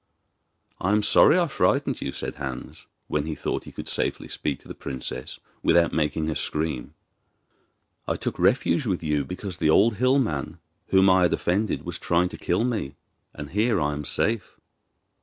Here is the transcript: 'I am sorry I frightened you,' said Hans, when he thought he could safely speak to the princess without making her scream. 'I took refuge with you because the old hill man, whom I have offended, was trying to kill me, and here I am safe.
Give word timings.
'I 0.79 0.93
am 0.93 1.03
sorry 1.03 1.37
I 1.37 1.45
frightened 1.45 2.01
you,' 2.01 2.11
said 2.11 2.37
Hans, 2.37 2.87
when 3.07 3.27
he 3.27 3.35
thought 3.35 3.65
he 3.65 3.71
could 3.71 3.87
safely 3.87 4.27
speak 4.27 4.59
to 4.61 4.67
the 4.67 4.73
princess 4.73 5.39
without 5.61 5.93
making 5.93 6.27
her 6.27 6.33
scream. 6.33 6.95
'I 8.07 8.15
took 8.15 8.39
refuge 8.39 8.87
with 8.87 9.03
you 9.03 9.23
because 9.23 9.57
the 9.57 9.69
old 9.69 9.97
hill 9.97 10.17
man, 10.17 10.57
whom 10.87 11.07
I 11.07 11.21
have 11.21 11.33
offended, 11.33 11.83
was 11.85 11.99
trying 11.99 12.29
to 12.29 12.37
kill 12.37 12.63
me, 12.63 12.95
and 13.35 13.51
here 13.51 13.79
I 13.79 13.93
am 13.93 14.03
safe. 14.03 14.57